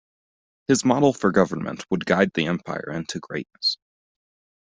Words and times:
His 0.67 0.83
model 0.83 1.13
for 1.13 1.29
government 1.31 1.85
would 1.91 2.07
guide 2.07 2.31
the 2.33 2.47
empire 2.47 2.89
into 2.91 3.19
greatness. 3.19 3.77